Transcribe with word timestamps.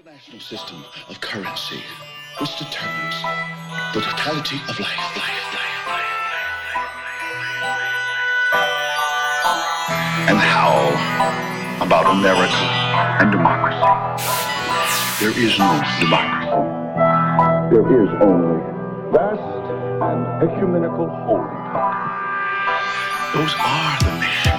international 0.00 0.40
system 0.40 0.84
of 1.10 1.20
currency 1.20 1.82
which 2.40 2.56
determines 2.56 3.16
the 3.92 4.00
totality 4.00 4.56
of 4.68 4.80
life, 4.80 4.96
life, 5.14 5.52
life, 5.52 5.86
life. 5.86 6.48
And 10.30 10.38
how 10.38 10.72
about 11.84 12.06
America 12.06 12.64
and 13.20 13.30
democracy? 13.30 13.76
There 15.20 15.36
is 15.36 15.58
no 15.58 15.82
democracy. 16.00 16.48
There 17.70 17.84
is 18.02 18.08
only 18.22 18.60
vast 19.12 19.64
and 20.00 20.20
ecumenical 20.50 21.08
holy. 21.08 21.56
Those 23.34 23.54
are 23.58 23.98
the 24.00 24.12
men. 24.18 24.49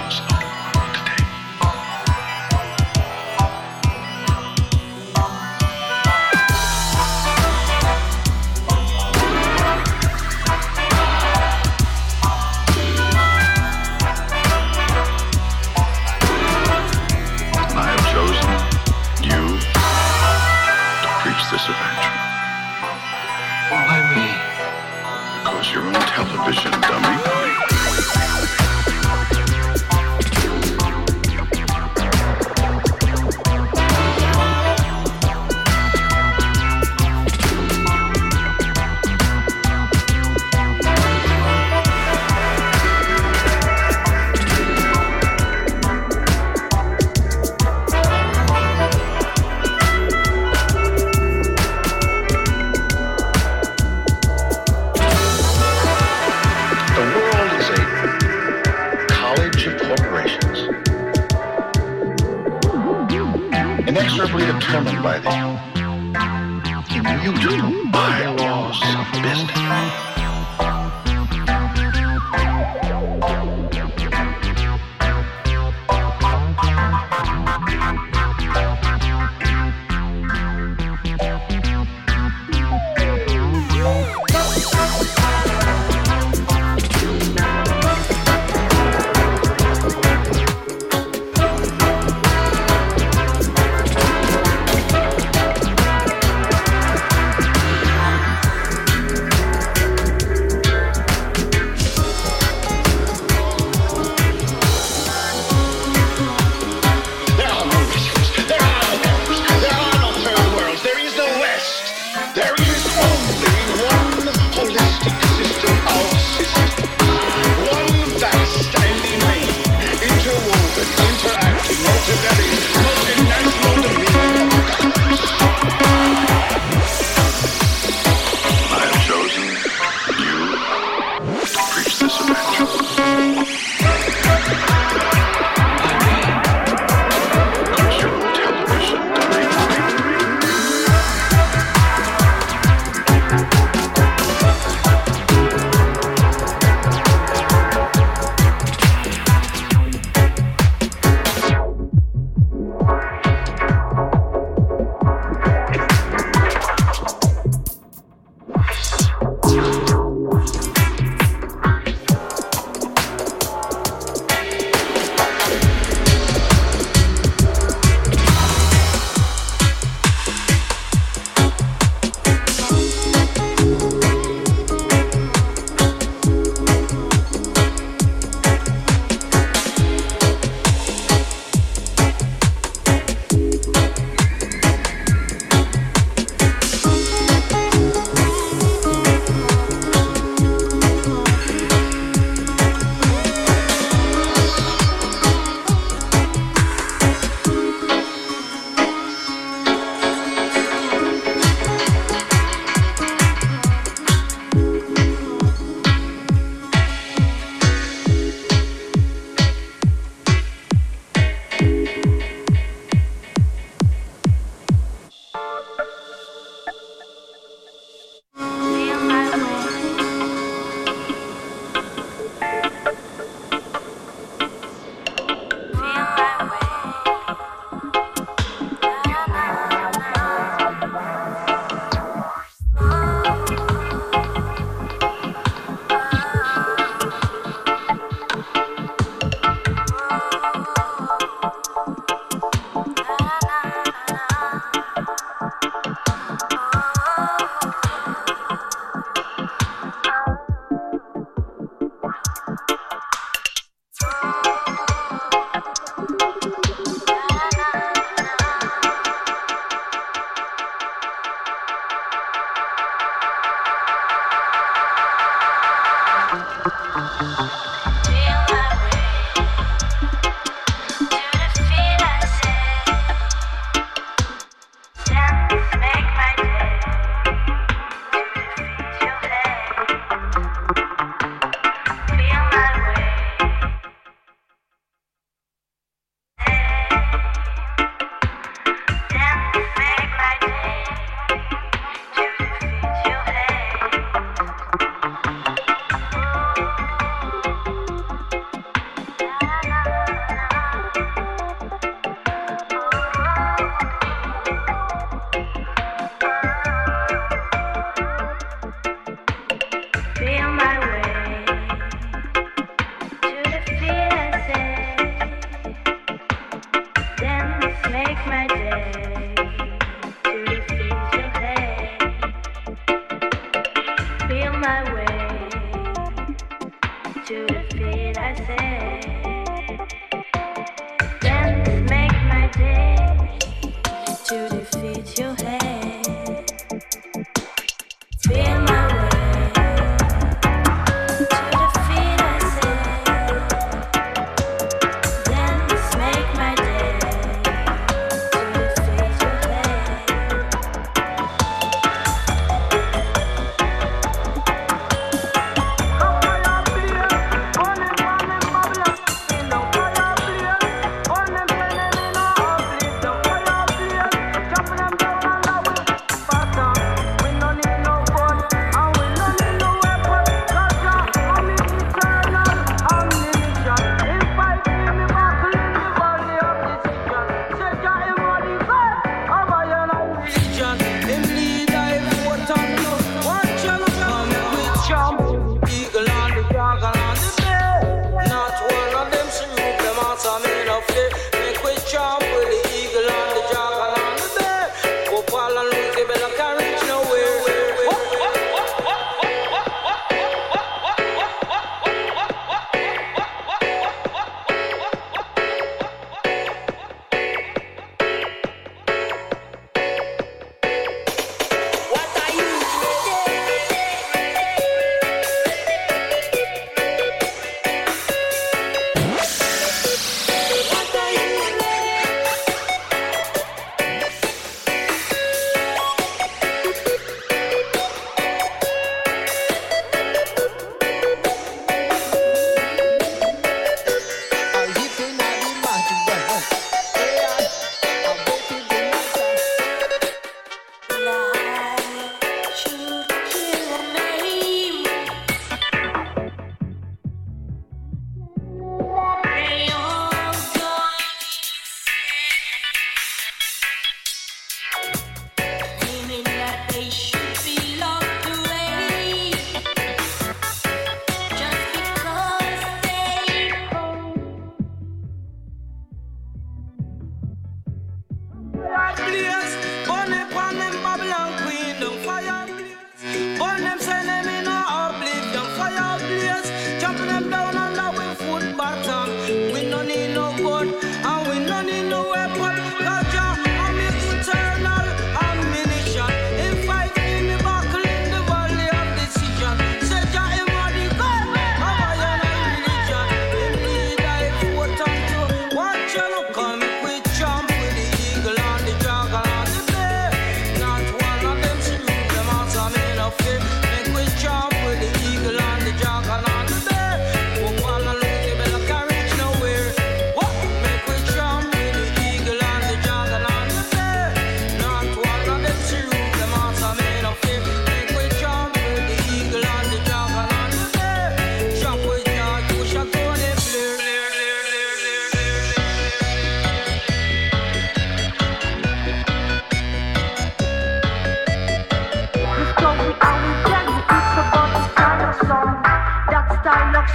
turn 390.51 390.67
off 390.67 390.87
the 390.87 391.05
make 391.39 391.63
we 391.63 391.75
jump. 391.89 392.20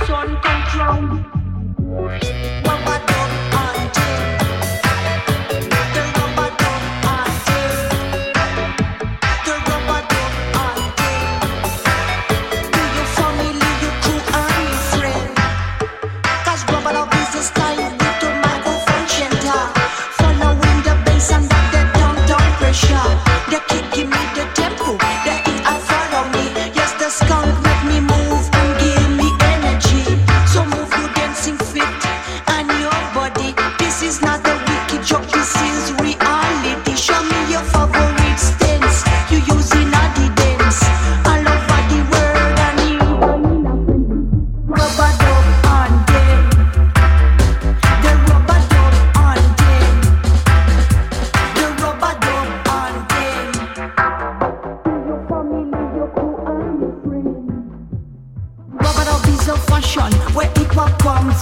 Skunk 0.06 0.44
make 0.44 1.35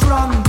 from 0.01 0.44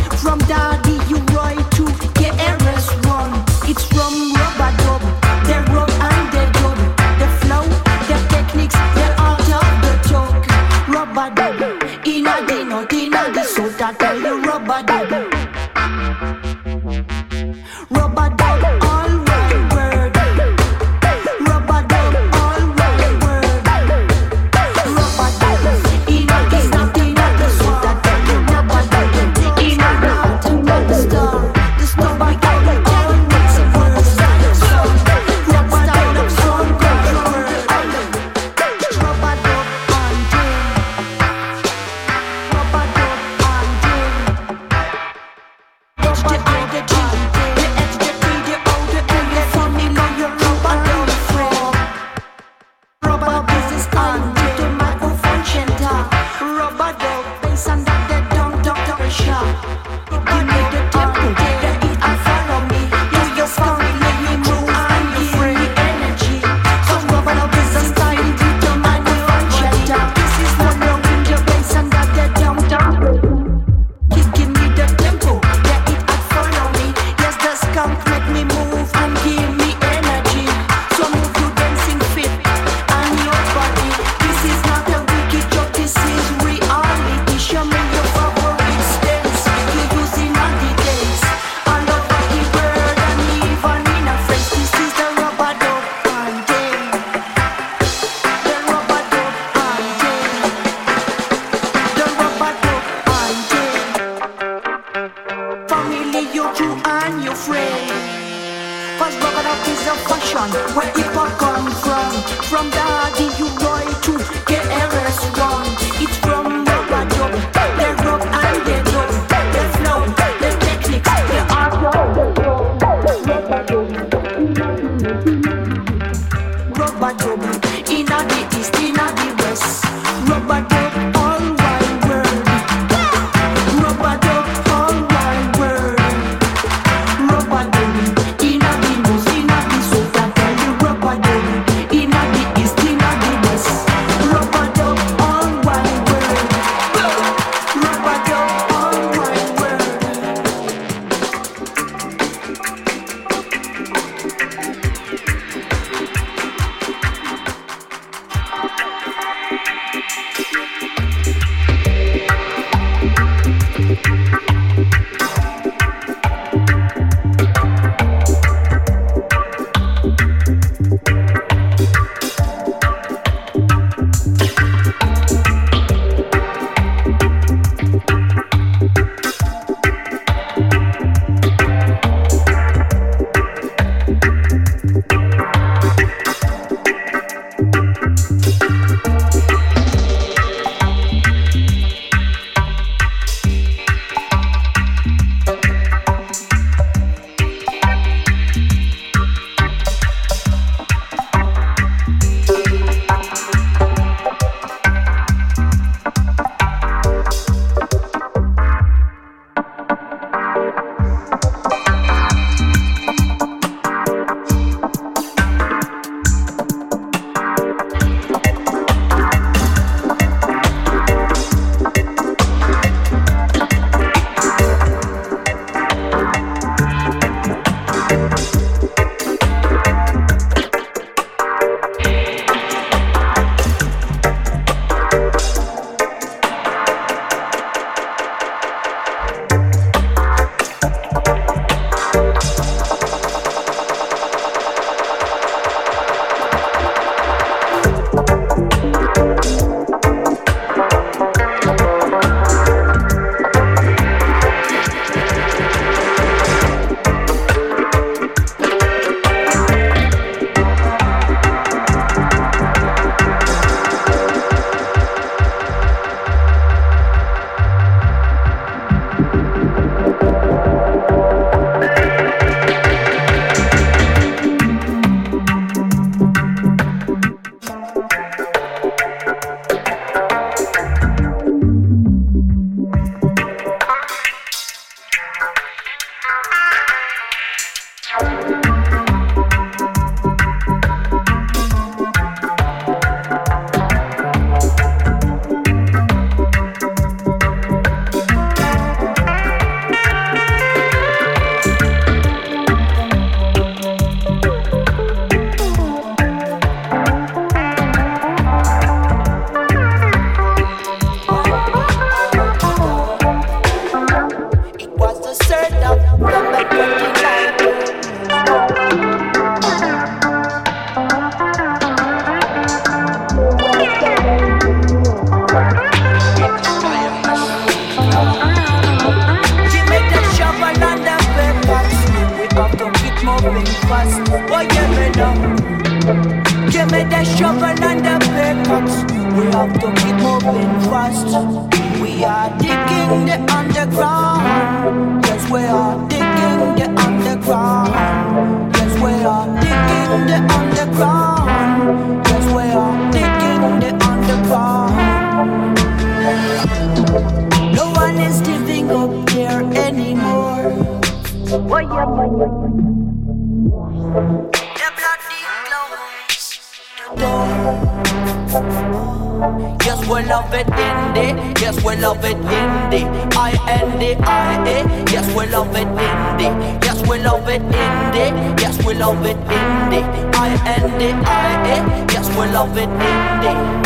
we 371.96 372.02
love 372.02 372.26
it 372.26 372.38
indie, 372.38 373.06
the 373.14 373.38
I-N-D-I-A 373.40 374.84
Yes, 375.12 375.28
we 375.36 375.46
love 375.48 375.76
it 375.76 375.88
indie. 375.88 376.84
Yes, 376.84 377.02
we 377.08 377.20
love 377.20 377.48
it 377.48 377.62
indie. 377.62 378.60
Yes, 378.60 378.86
we 378.86 378.94
love 378.96 379.26
it 379.26 379.38
indie, 379.38 380.04
the 380.14 380.38
I-N-D-I-A 380.38 381.78
Yes, 382.12 382.30
we 382.30 382.48
love 382.52 382.78
it 382.78 382.90
in 382.90 383.00
the 383.42 383.86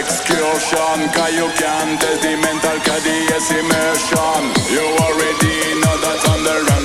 excursion 0.00 0.98
Cause 1.12 1.34
you 1.36 1.48
can't 1.60 2.00
tell 2.00 2.18
the 2.24 2.32
mental 2.40 2.78
cause 2.86 3.50
immersion. 3.60 4.42
You 4.74 4.84
already 5.04 5.56
know 5.80 5.96
that 6.04 6.20
I'm 6.30 6.40
the 6.44 6.56
Randas 6.66 6.79